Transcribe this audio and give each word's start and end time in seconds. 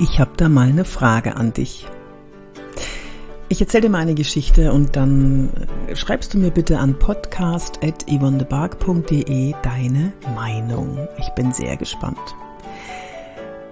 ich 0.00 0.18
habe 0.20 0.30
da 0.36 0.48
mal 0.48 0.68
eine 0.68 0.84
Frage 0.84 1.34
an 1.36 1.52
dich. 1.52 1.86
Ich 3.48 3.60
erzähle 3.60 3.82
dir 3.82 3.90
mal 3.90 3.98
eine 3.98 4.14
Geschichte 4.14 4.72
und 4.72 4.94
dann 4.94 5.50
schreibst 5.94 6.34
du 6.34 6.38
mir 6.38 6.50
bitte 6.50 6.78
an 6.78 6.96
podcast.yvonnebark.de 6.98 9.54
deine 9.62 10.12
Meinung. 10.34 11.08
Ich 11.18 11.30
bin 11.30 11.52
sehr 11.52 11.76
gespannt. 11.76 12.18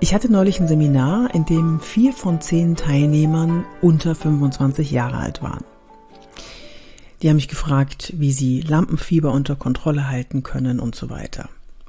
Ich 0.01 0.15
hatte 0.15 0.33
neulich 0.33 0.61
ein 0.61 0.69
Seminar, 0.69 1.35
in 1.35 1.45
dem 1.45 1.81
vier 1.81 2.13
von 2.13 2.41
zehn 2.41 2.77
Teilnehmern 2.77 3.65
unter 3.81 4.15
25 4.15 4.91
Jahre 4.91 5.17
alt 5.19 5.43
waren. 5.43 5.65
Die 7.23 7.29
haben 7.29 7.37
mich 7.37 7.49
gefragt, 7.49 8.13
wie 8.17 8.33
sie 8.33 8.61
Lampenfieber 8.61 9.33
unter 9.33 9.57
Kontrolle 9.57 10.09
halten 10.09 10.43
können 10.43 10.81
und 10.81 10.95
so 10.95 11.11
weiter. 11.11 11.49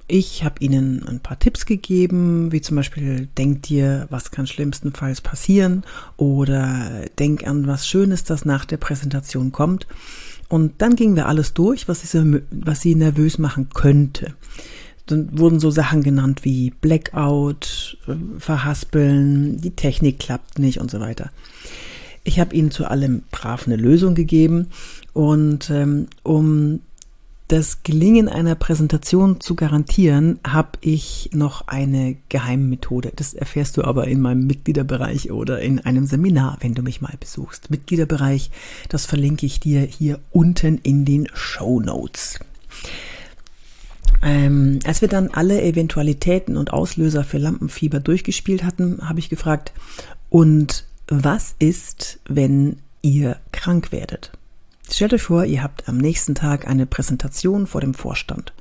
Ich 0.10 0.46
habe 0.46 0.56
ihnen 0.64 1.06
ein 1.06 1.20
paar 1.20 1.38
Tipps 1.38 1.66
gegeben, 1.66 2.52
wie 2.54 2.62
zum 2.62 2.78
Beispiel, 2.78 3.28
denk 3.38 3.64
dir, 3.64 4.08
was 4.10 4.32
kann 4.32 4.48
schlimmstenfalls 4.48 5.20
passieren 5.20 5.84
oder 6.16 7.06
denk 7.20 7.46
an 7.46 7.68
was 7.68 7.88
Schönes, 7.88 8.24
das 8.24 8.46
nach 8.46 8.64
der 8.64 8.78
Präsentation 8.78 9.52
kommt. 9.52 9.86
Und 10.48 10.82
dann 10.82 10.96
gingen 10.96 11.18
wir 11.18 11.28
alles 11.28 11.54
durch, 11.54 11.90
was 11.90 12.10
sie, 12.10 12.42
was 12.52 12.80
sie 12.80 12.96
nervös 12.96 13.38
machen 13.38 13.68
könnte. 13.74 14.34
Dann 15.08 15.38
wurden 15.38 15.60
so 15.60 15.72
Sachen 15.72 16.04
genannt 16.04 16.46
wie 16.46 16.70
Blackout, 16.70 17.98
äh, 18.08 18.14
Verhaspeln, 18.40 19.60
die 19.60 19.72
Technik 19.72 20.20
klappt 20.20 20.58
nicht 20.58 20.80
und 20.80 20.90
so 20.90 21.02
weiter. 21.02 21.32
Ich 22.24 22.40
habe 22.40 22.56
ihnen 22.56 22.72
zu 22.72 22.86
allem 22.86 23.24
brav 23.32 23.68
eine 23.68 23.78
Lösung 23.78 24.16
gegeben 24.16 24.68
und 25.14 25.70
ähm, 25.70 26.08
um 26.24 26.82
das 27.48 27.84
Gelingen 27.84 28.28
einer 28.28 28.56
Präsentation 28.56 29.40
zu 29.40 29.56
garantieren, 29.56 30.40
habe 30.46 30.78
ich 30.82 31.30
noch 31.34 31.68
eine 31.68 32.18
Geheimmethode. 32.28 33.14
Das 33.16 33.34
erfährst 33.34 33.78
du 33.78 33.84
aber 33.84 34.08
in 34.08 34.20
meinem 34.20 34.48
Mitgliederbereich 34.48 35.32
oder 35.32 35.62
in 35.62 35.80
einem 35.80 36.08
Seminar, 36.08 36.58
wenn 36.60 36.74
du 36.74 36.82
mich 36.82 37.00
mal 37.00 37.16
besuchst. 37.18 37.70
Mitgliederbereich, 37.70 38.52
das 38.90 39.06
verlinke 39.06 39.46
ich 39.46 39.62
dir 39.62 39.82
hier 39.82 40.20
unten 40.32 40.78
in 40.84 41.06
den 41.06 41.30
Show 41.34 41.80
Notes. 41.80 42.40
Ähm, 44.22 44.80
als 44.84 45.02
wir 45.02 45.08
dann 45.08 45.30
alle 45.30 45.62
Eventualitäten 45.62 46.58
und 46.58 46.74
Auslöser 46.74 47.24
für 47.24 47.38
Lampenfieber 47.38 48.00
durchgespielt 48.00 48.64
hatten, 48.64 49.08
habe 49.08 49.20
ich 49.20 49.30
gefragt, 49.30 49.72
und 50.30 50.86
was 51.08 51.56
ist, 51.60 52.20
wenn 52.28 52.78
ihr 53.02 53.38
krank 53.54 53.94
werdet? 53.94 54.32
Stellt 54.90 55.14
euch 55.14 55.24
vor, 55.24 55.46
ihr 55.46 55.64
habt 55.64 55.88
am 55.90 55.98
nächsten 55.98 56.34
Tag 56.34 56.68
eine 56.68 56.86
Präsentation 56.86 57.68
vor 57.68 57.82
dem 57.82 57.94
Vorstand. 57.94 58.54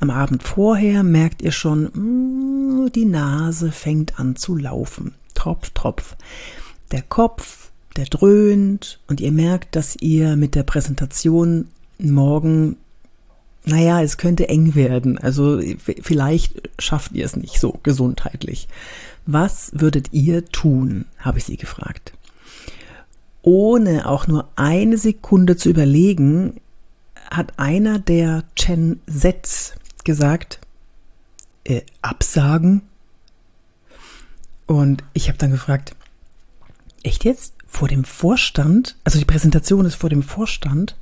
Am 0.00 0.10
Abend 0.10 0.42
vorher 0.42 1.02
merkt 1.02 1.40
ihr 1.40 1.52
schon, 1.52 1.84
mm, 1.84 2.90
die 2.94 3.04
Nase 3.04 3.70
fängt 3.70 4.18
an 4.18 4.36
zu 4.36 4.56
laufen. 4.56 5.14
Tropf, 5.34 5.70
Tropf. 5.70 6.16
Der 6.90 7.02
Kopf, 7.02 7.70
der 7.96 8.06
dröhnt 8.06 8.98
und 9.06 9.20
ihr 9.20 9.32
merkt, 9.32 9.76
dass 9.76 9.96
ihr 9.96 10.36
mit 10.36 10.54
der 10.54 10.64
Präsentation 10.64 11.68
morgen, 11.98 12.76
naja, 13.64 14.02
es 14.02 14.16
könnte 14.16 14.48
eng 14.48 14.74
werden. 14.74 15.18
Also 15.18 15.60
vielleicht 16.00 16.70
schafft 16.78 17.12
ihr 17.12 17.24
es 17.24 17.36
nicht 17.36 17.60
so 17.60 17.78
gesundheitlich. 17.82 18.68
Was 19.26 19.70
würdet 19.74 20.12
ihr 20.12 20.44
tun, 20.46 21.04
habe 21.18 21.38
ich 21.38 21.44
sie 21.44 21.56
gefragt 21.56 22.12
ohne 23.48 24.06
auch 24.06 24.26
nur 24.26 24.46
eine 24.56 24.98
Sekunde 24.98 25.56
zu 25.56 25.70
überlegen, 25.70 26.60
hat 27.30 27.58
einer 27.58 27.98
der 27.98 28.44
Chen 28.56 29.00
Sets 29.06 29.72
gesagt, 30.04 30.60
äh, 31.64 31.80
absagen? 32.02 32.82
Und 34.66 35.02
ich 35.14 35.28
habe 35.28 35.38
dann 35.38 35.50
gefragt, 35.50 35.96
echt 37.02 37.24
jetzt? 37.24 37.54
Vor 37.66 37.88
dem 37.88 38.04
Vorstand? 38.04 38.96
Also 39.04 39.18
die 39.18 39.24
Präsentation 39.24 39.86
ist 39.86 39.94
vor 39.94 40.10
dem 40.10 40.22
Vorstand. 40.22 40.96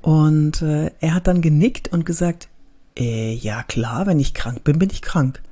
Und 0.00 0.62
äh, 0.62 0.90
er 1.00 1.14
hat 1.14 1.26
dann 1.26 1.42
genickt 1.42 1.88
und 1.88 2.06
gesagt, 2.06 2.48
äh, 2.96 3.34
ja 3.34 3.62
klar, 3.62 4.06
wenn 4.06 4.20
ich 4.20 4.32
krank 4.32 4.64
bin, 4.64 4.78
bin 4.78 4.88
ich 4.88 5.02
krank. 5.02 5.42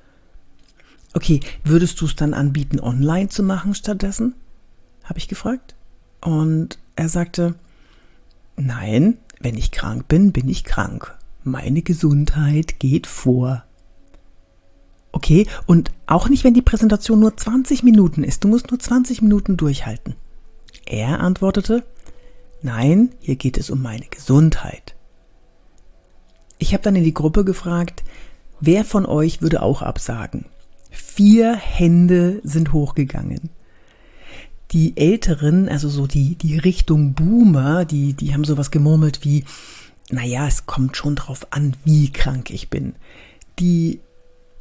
Okay, 1.12 1.40
würdest 1.62 2.00
du 2.00 2.06
es 2.06 2.16
dann 2.16 2.32
anbieten, 2.32 2.80
online 2.80 3.28
zu 3.28 3.42
machen 3.42 3.74
stattdessen? 3.74 4.34
Habe 5.04 5.18
ich 5.18 5.28
gefragt. 5.28 5.74
Und 6.22 6.78
er 6.96 7.08
sagte, 7.08 7.56
nein, 8.56 9.18
wenn 9.40 9.56
ich 9.56 9.72
krank 9.72 10.08
bin, 10.08 10.32
bin 10.32 10.48
ich 10.48 10.64
krank. 10.64 11.18
Meine 11.42 11.82
Gesundheit 11.82 12.78
geht 12.78 13.06
vor. 13.06 13.64
Okay, 15.10 15.46
und 15.66 15.90
auch 16.06 16.28
nicht, 16.28 16.44
wenn 16.44 16.54
die 16.54 16.62
Präsentation 16.62 17.20
nur 17.20 17.36
20 17.36 17.82
Minuten 17.82 18.24
ist. 18.24 18.44
Du 18.44 18.48
musst 18.48 18.70
nur 18.70 18.78
20 18.78 19.20
Minuten 19.20 19.56
durchhalten. 19.56 20.14
Er 20.86 21.20
antwortete, 21.20 21.84
nein, 22.62 23.10
hier 23.20 23.36
geht 23.36 23.58
es 23.58 23.68
um 23.68 23.82
meine 23.82 24.06
Gesundheit. 24.06 24.94
Ich 26.58 26.72
habe 26.72 26.84
dann 26.84 26.96
in 26.96 27.04
die 27.04 27.14
Gruppe 27.14 27.44
gefragt, 27.44 28.04
wer 28.60 28.84
von 28.84 29.04
euch 29.04 29.42
würde 29.42 29.62
auch 29.62 29.82
absagen? 29.82 30.46
Vier 30.90 31.54
Hände 31.54 32.40
sind 32.44 32.72
hochgegangen 32.72 33.50
die 34.72 34.96
Älteren, 34.96 35.68
also 35.68 35.88
so 35.88 36.06
die, 36.06 36.36
die 36.36 36.58
Richtung 36.58 37.14
Boomer, 37.14 37.84
die, 37.84 38.14
die 38.14 38.32
haben 38.32 38.44
sowas 38.44 38.70
gemurmelt 38.70 39.24
wie, 39.24 39.44
naja, 40.10 40.46
es 40.46 40.66
kommt 40.66 40.96
schon 40.96 41.16
drauf 41.16 41.46
an, 41.50 41.74
wie 41.84 42.10
krank 42.10 42.50
ich 42.50 42.70
bin. 42.70 42.94
Die 43.58 44.00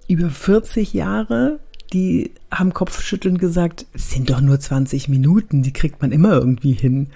über 0.07 0.29
40 0.29 0.93
Jahre, 0.93 1.59
die 1.93 2.31
haben 2.51 2.73
Kopfschütteln 2.73 3.37
gesagt, 3.37 3.85
es 3.93 4.11
sind 4.11 4.29
doch 4.29 4.41
nur 4.41 4.59
20 4.59 5.07
Minuten, 5.07 5.63
die 5.63 5.73
kriegt 5.73 6.01
man 6.01 6.11
immer 6.11 6.33
irgendwie 6.33 6.73
hin. 6.73 7.07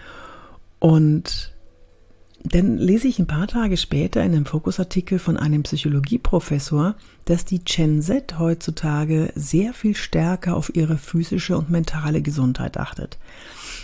Und 0.80 1.55
dann 2.50 2.78
lese 2.78 3.08
ich 3.08 3.20
ein 3.20 3.28
paar 3.28 3.48
Tage 3.48 3.78
später 3.78 4.24
in 4.24 4.34
einem 4.34 4.46
Fokusartikel 4.46 5.20
von 5.20 5.38
einem 5.38 5.64
Psychologieprofessor, 5.64 6.96
dass 7.26 7.46
die 7.46 7.64
Gen 7.64 8.02
Z 8.02 8.38
heutzutage 8.38 9.32
sehr 9.36 9.74
viel 9.74 9.96
stärker 9.96 10.56
auf 10.56 10.76
ihre 10.76 10.98
physische 10.98 11.58
und 11.58 11.70
mentale 11.70 12.22
Gesundheit 12.22 12.78
achtet. 12.78 13.18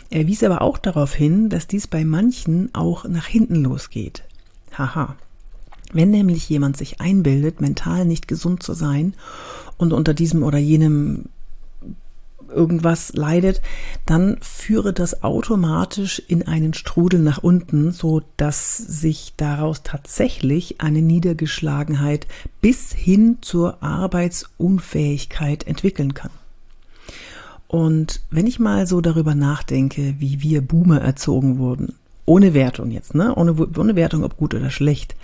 Er 0.10 0.28
wies 0.28 0.44
aber 0.44 0.62
auch 0.62 0.78
darauf 0.78 1.14
hin, 1.14 1.50
dass 1.50 1.68
dies 1.68 1.88
bei 1.88 2.06
manchen 2.06 2.74
auch 2.76 3.06
nach 3.06 3.26
hinten 3.26 3.56
losgeht. 3.56 4.24
Haha. 4.78 5.16
Wenn 5.94 6.12
nämlich 6.12 6.48
jemand 6.48 6.78
sich 6.78 7.02
einbildet, 7.02 7.60
mental 7.60 8.06
nicht 8.06 8.28
gesund 8.28 8.64
zu 8.64 8.74
sein 8.74 9.14
und 9.78 9.92
unter 9.92 10.14
diesem 10.14 10.44
oder 10.44 10.58
jenem 10.58 11.26
irgendwas 12.52 13.14
leidet, 13.14 13.62
dann 14.06 14.38
führe 14.42 14.94
das 14.94 15.24
automatisch 15.24 16.22
in 16.28 16.48
einen 16.48 16.74
Strudel 16.74 17.20
nach 17.20 17.40
unten, 17.40 17.92
so 17.92 18.22
dass 18.38 18.78
sich 18.78 19.34
daraus 19.38 19.84
tatsächlich 19.84 20.82
eine 20.82 21.02
Niedergeschlagenheit 21.02 22.28
bis 22.62 22.94
hin 22.94 23.38
zur 23.42 23.82
Arbeitsunfähigkeit 23.82 25.66
entwickeln 25.66 26.14
kann. 26.14 26.32
Und 27.68 28.22
wenn 28.30 28.48
ich 28.48 28.60
mal 28.60 28.86
so 28.86 29.00
darüber 29.00 29.34
nachdenke, 29.34 30.16
wie 30.20 30.42
wir 30.42 30.62
Boomer 30.62 31.00
erzogen 31.00 31.58
wurden, 31.58 31.96
ohne 32.26 32.54
Wertung 32.54 32.92
jetzt, 32.92 33.16
ne, 33.16 33.34
ohne, 33.36 33.56
ohne 33.56 33.96
Wertung, 33.96 34.24
ob 34.24 34.36
gut 34.36 34.54
oder 34.54 34.70
schlecht, 34.70 35.16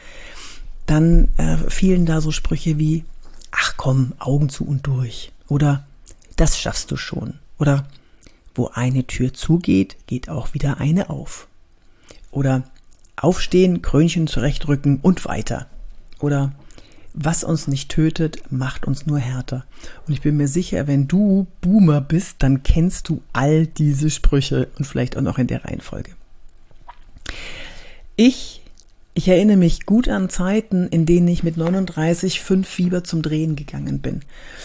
dann 0.85 1.27
äh, 1.37 1.57
fielen 1.67 2.05
da 2.05 2.21
so 2.21 2.31
Sprüche 2.31 2.77
wie, 2.77 3.03
ach 3.51 3.73
komm, 3.77 4.13
Augen 4.19 4.49
zu 4.49 4.65
und 4.65 4.87
durch. 4.87 5.31
Oder 5.49 5.86
das 6.37 6.57
schaffst 6.57 6.89
du 6.91 6.95
schon. 6.95 7.39
Oder 7.59 7.87
wo 8.55 8.69
eine 8.73 9.05
Tür 9.05 9.33
zugeht, 9.33 9.97
geht 10.07 10.29
auch 10.29 10.53
wieder 10.53 10.79
eine 10.79 11.09
auf. 11.09 11.47
Oder 12.31 12.63
aufstehen, 13.15 13.81
Krönchen 13.81 14.27
zurechtrücken 14.27 14.99
und 15.01 15.25
weiter. 15.25 15.67
Oder 16.19 16.53
was 17.13 17.43
uns 17.43 17.67
nicht 17.67 17.89
tötet, 17.89 18.51
macht 18.51 18.85
uns 18.85 19.07
nur 19.07 19.17
härter. 19.17 19.65
Und 20.05 20.13
ich 20.13 20.21
bin 20.21 20.37
mir 20.37 20.47
sicher, 20.47 20.87
wenn 20.87 21.07
du 21.07 21.47
Boomer 21.61 21.99
bist, 21.99 22.37
dann 22.39 22.61
kennst 22.61 23.09
du 23.09 23.21
all 23.33 23.65
diese 23.65 24.11
Sprüche 24.11 24.67
und 24.77 24.85
vielleicht 24.85 25.17
auch 25.17 25.21
noch 25.21 25.39
in 25.39 25.47
der 25.47 25.65
Reihenfolge. 25.65 26.11
Ich 28.15 28.61
ich 29.17 29.27
erinnere 29.27 29.57
mich 29.57 29.87
gut 29.87 30.09
an 30.09 30.29
Zeiten, 30.29 30.87
in 30.89 31.07
denen 31.07 31.27
ich 31.27 31.41
mit 31.41 31.57
39 31.57 32.39
fünf 32.39 32.67
Fieber 32.67 33.03
zum 33.03 33.23
Drehen 33.23 33.55
gegangen 33.55 33.97
bin. 33.97 34.19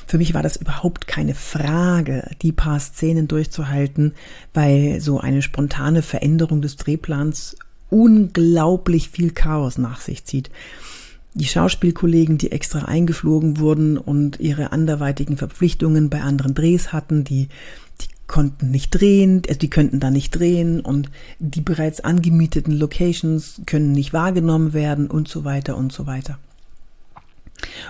Für 0.07 0.19
mich 0.19 0.35
war 0.35 0.43
das 0.43 0.57
überhaupt 0.57 1.07
keine 1.07 1.35
Frage, 1.35 2.29
die 2.43 2.53
paar 2.53 2.79
Szenen 2.79 3.29
durchzuhalten, 3.29 4.13
weil 4.53 5.01
so 5.01 5.19
eine 5.19 5.41
spontane 5.41 6.03
Veränderung 6.03 6.61
des 6.61 6.77
Drehplans 6.77 7.57
unglaublich 7.89 9.09
viel 9.09 9.31
Chaos 9.31 9.79
nach 9.79 10.03
sich 10.03 10.27
zieht. 10.27 10.51
Die 11.33 11.47
Schauspielkollegen, 11.47 12.37
die 12.37 12.53
extra 12.53 12.81
eingeflogen 12.81 13.59
wurden 13.59 13.97
und 13.97 14.39
ihre 14.39 14.71
anderweitigen 14.71 15.39
Verpflichtungen 15.39 16.11
bei 16.11 16.21
anderen 16.21 16.53
Drehs 16.53 16.93
hatten, 16.93 17.25
die 17.25 17.49
konnten 18.33 18.71
nicht 18.71 18.91
drehen, 18.91 19.45
äh, 19.45 19.57
die 19.57 19.69
könnten 19.69 20.01
da 20.01 20.11
nicht 20.11 20.31
drehen 20.31 20.81
und 20.81 21.11
die 21.39 21.61
bereits 21.61 22.01
angemieteten 22.01 22.73
Locations 22.73 23.61
können 23.67 23.93
nicht 23.93 24.15
wahrgenommen 24.15 24.73
werden 24.73 25.09
und 25.09 25.29
so 25.29 25.45
weiter 25.45 25.77
und 25.77 25.93
so 25.93 26.07
weiter. 26.07 26.39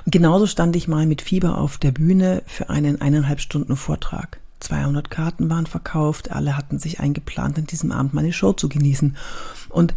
Und 0.04 0.10
genauso 0.12 0.46
stand 0.46 0.74
ich 0.74 0.88
mal 0.88 1.06
mit 1.06 1.22
Fieber 1.22 1.58
auf 1.58 1.78
der 1.78 1.92
Bühne 1.92 2.42
für 2.46 2.68
einen 2.70 3.00
eineinhalb 3.00 3.40
Stunden 3.40 3.76
Vortrag. 3.76 4.40
200 4.58 5.10
Karten 5.10 5.48
waren 5.48 5.66
verkauft, 5.66 6.32
alle 6.32 6.56
hatten 6.56 6.78
sich 6.78 6.98
eingeplant, 6.98 7.58
an 7.58 7.66
diesem 7.66 7.92
Abend 7.92 8.12
meine 8.12 8.32
Show 8.32 8.52
zu 8.52 8.68
genießen. 8.68 9.16
Und 9.68 9.94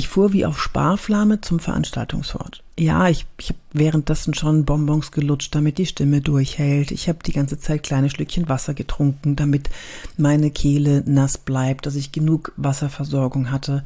ich 0.00 0.08
fuhr 0.08 0.32
wie 0.32 0.46
auf 0.46 0.58
Sparflamme 0.58 1.42
zum 1.42 1.58
Veranstaltungsort. 1.58 2.62
Ja, 2.78 3.10
ich, 3.10 3.26
ich 3.38 3.50
habe 3.50 3.58
währenddessen 3.74 4.32
schon 4.32 4.64
Bonbons 4.64 5.12
gelutscht, 5.12 5.54
damit 5.54 5.76
die 5.76 5.84
Stimme 5.84 6.22
durchhält. 6.22 6.90
Ich 6.90 7.06
habe 7.10 7.18
die 7.22 7.34
ganze 7.34 7.58
Zeit 7.58 7.82
kleine 7.82 8.08
Schlückchen 8.08 8.48
Wasser 8.48 8.72
getrunken, 8.72 9.36
damit 9.36 9.68
meine 10.16 10.50
Kehle 10.50 11.02
nass 11.04 11.36
bleibt, 11.36 11.84
dass 11.84 11.96
ich 11.96 12.12
genug 12.12 12.54
Wasserversorgung 12.56 13.50
hatte. 13.50 13.84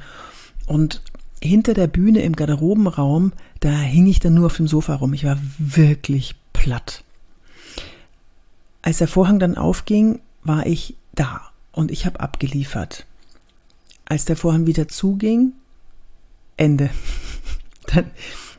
Und 0.69 1.02
hinter 1.43 1.75
der 1.75 1.88
Bühne 1.88 2.22
im 2.22 2.37
Garderobenraum, 2.37 3.32
da 3.58 3.70
hing 3.70 4.06
ich 4.06 4.20
dann 4.20 4.34
nur 4.34 4.46
auf 4.46 4.56
dem 4.56 4.69
Sofa 4.69 4.94
rum. 4.94 5.14
Ich 5.14 5.25
war 5.25 5.38
wirklich 5.58 6.37
platt. 6.52 7.02
Als 8.82 8.99
der 8.99 9.08
Vorhang 9.08 9.40
dann 9.40 9.56
aufging, 9.56 10.20
war 10.44 10.64
ich 10.64 10.94
da 11.12 11.40
und 11.72 11.90
ich 11.90 12.06
habe 12.06 12.20
abgeliefert. 12.20 13.05
Als 14.05 14.26
der 14.26 14.37
Vorhang 14.37 14.69
wieder 14.69 14.87
zuging, 14.87 15.55
Ende. 16.56 16.91
Dann, 17.87 18.11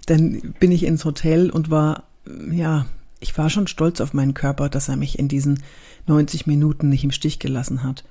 dann 0.05 0.53
bin 0.59 0.71
ich 0.71 0.83
ins 0.83 1.03
Hotel 1.03 1.49
und 1.49 1.71
war, 1.71 2.03
ja, 2.51 2.85
ich 3.19 3.35
war 3.39 3.49
schon 3.49 3.65
stolz 3.65 3.99
auf 4.01 4.13
meinen 4.13 4.35
Körper, 4.35 4.69
dass 4.69 4.87
er 4.87 4.97
mich 4.97 5.17
in 5.17 5.27
diesen 5.27 5.63
90 6.05 6.45
Minuten 6.45 6.89
nicht 6.89 7.03
im 7.03 7.11
Stich 7.11 7.39
gelassen 7.39 7.81
hat. 7.81 8.03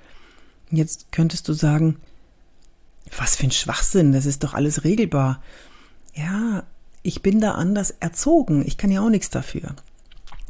Jetzt 0.70 1.12
könntest 1.12 1.48
du 1.48 1.52
sagen, 1.52 1.96
was 3.16 3.36
für 3.36 3.44
ein 3.44 3.52
Schwachsinn, 3.52 4.12
das 4.12 4.26
ist 4.26 4.42
doch 4.42 4.54
alles 4.54 4.82
regelbar. 4.82 5.40
Ja, 6.14 6.64
ich 7.02 7.22
bin 7.22 7.40
da 7.40 7.52
anders 7.52 7.92
erzogen, 8.00 8.64
ich 8.66 8.76
kann 8.76 8.90
ja 8.90 9.00
auch 9.00 9.10
nichts 9.10 9.30
dafür. 9.30 9.76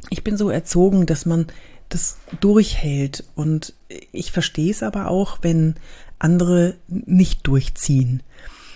Ich 0.09 0.23
bin 0.23 0.37
so 0.37 0.49
erzogen, 0.49 1.05
dass 1.05 1.25
man 1.25 1.47
das 1.89 2.17
durchhält 2.39 3.23
und 3.35 3.73
ich 4.11 4.31
verstehe 4.31 4.71
es 4.71 4.81
aber 4.81 5.09
auch, 5.09 5.39
wenn 5.41 5.75
andere 6.17 6.75
nicht 6.87 7.45
durchziehen 7.45 8.23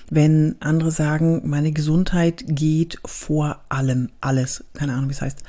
wenn 0.10 0.56
andere 0.60 0.92
sagen, 0.92 1.42
meine 1.46 1.72
Gesundheit 1.72 2.44
geht 2.48 3.00
vor 3.06 3.62
allem, 3.70 4.10
alles, 4.22 4.64
keine 4.74 4.94
Ahnung, 4.94 5.10
wie 5.10 5.14
es 5.14 5.22
heißt. 5.22 5.44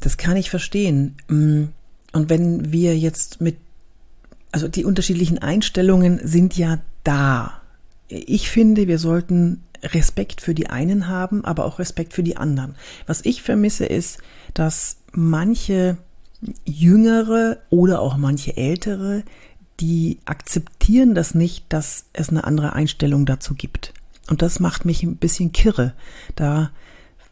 Das 0.00 0.16
kann 0.16 0.36
ich 0.36 0.50
verstehen. 0.50 1.16
Mm, 1.28 1.64
und 2.12 2.30
wenn 2.30 2.72
wir 2.72 2.96
jetzt 2.96 3.40
mit, 3.40 3.56
also 4.52 4.68
die 4.68 4.84
unterschiedlichen 4.84 5.38
Einstellungen 5.38 6.20
sind 6.22 6.56
ja 6.56 6.78
da. 7.04 7.60
Ich 8.08 8.50
finde, 8.50 8.88
wir 8.88 8.98
sollten 8.98 9.62
Respekt 9.82 10.40
für 10.40 10.54
die 10.54 10.68
einen 10.68 11.08
haben, 11.08 11.44
aber 11.44 11.64
auch 11.64 11.78
Respekt 11.78 12.12
für 12.12 12.22
die 12.22 12.36
anderen. 12.36 12.74
Was 13.06 13.24
ich 13.24 13.42
vermisse 13.42 13.86
ist, 13.86 14.18
dass 14.54 14.96
manche 15.12 15.98
jüngere 16.64 17.58
oder 17.70 18.00
auch 18.00 18.16
manche 18.16 18.56
ältere 18.56 19.24
die 19.80 20.18
akzeptieren 20.24 21.14
das 21.14 21.34
nicht, 21.34 21.64
dass 21.68 22.06
es 22.12 22.28
eine 22.30 22.44
andere 22.44 22.72
Einstellung 22.72 23.26
dazu 23.26 23.54
gibt. 23.54 23.94
Und 24.28 24.42
das 24.42 24.60
macht 24.60 24.84
mich 24.84 25.02
ein 25.02 25.16
bisschen 25.16 25.52
kirre. 25.52 25.94
Da 26.36 26.70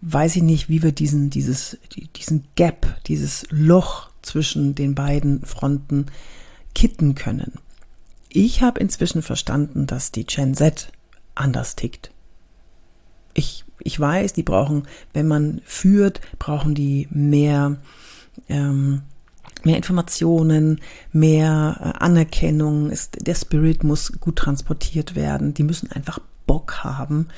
weiß 0.01 0.37
ich 0.37 0.43
nicht, 0.43 0.69
wie 0.69 0.83
wir 0.83 0.93
diesen, 0.93 1.31
dieses, 1.31 1.79
diesen 2.17 2.45
Gap, 2.55 3.03
dieses 3.07 3.47
Loch 3.51 4.11
zwischen 4.23 4.75
den 4.75 4.95
beiden 4.95 5.45
Fronten 5.45 6.07
kitten 6.75 7.15
können. 7.15 7.55
Ich 8.29 8.63
habe 8.63 8.81
inzwischen 8.81 9.23
verstanden, 9.23 9.87
dass 9.87 10.13
die 10.13 10.27
Gen 10.27 10.55
Z 10.55 10.93
anders 11.35 11.77
tickt. 11.77 12.11
Ich, 13.35 13.65
ich 13.81 13.99
weiß, 13.99 14.33
die 14.33 14.43
brauchen, 14.43 14.87
wenn 15.13 15.27
man 15.27 15.61
führt, 15.65 16.21
brauchen 16.39 16.75
die 16.75 17.09
mehr 17.11 17.77
ähm, 18.49 19.03
mehr 19.65 19.77
Informationen, 19.77 20.81
mehr 21.13 21.77
äh, 21.81 22.05
Anerkennung, 22.05 22.91
ist, 22.91 23.27
der 23.27 23.35
Spirit 23.35 23.85
muss 23.85 24.13
gut 24.21 24.37
transportiert 24.37 25.15
werden. 25.15 25.55
Die 25.55 25.65
müssen 25.65 25.91
einfach 25.91 26.21
Bock 26.47 26.85
haben, 26.85 27.29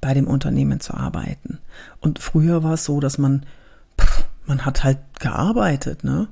bei 0.00 0.14
dem 0.14 0.26
Unternehmen 0.26 0.80
zu 0.80 0.94
arbeiten. 0.94 1.58
Und 2.00 2.18
früher 2.18 2.62
war 2.62 2.74
es 2.74 2.84
so, 2.84 3.00
dass 3.00 3.18
man, 3.18 3.44
pff, 4.00 4.24
man 4.46 4.64
hat 4.64 4.84
halt 4.84 4.98
gearbeitet, 5.20 6.04
ne? 6.04 6.28